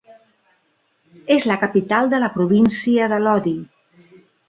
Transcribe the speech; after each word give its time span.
És 1.35 1.45
la 1.53 1.59
capital 1.65 2.11
de 2.17 2.23
la 2.25 2.33
província 2.41 3.15
de 3.15 3.25
Lodi. 3.29 3.59